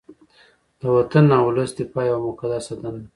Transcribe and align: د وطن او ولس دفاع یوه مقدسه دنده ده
د 0.79 0.81
وطن 0.95 1.25
او 1.37 1.43
ولس 1.49 1.71
دفاع 1.77 2.05
یوه 2.09 2.21
مقدسه 2.29 2.73
دنده 2.81 2.99
ده 3.03 3.05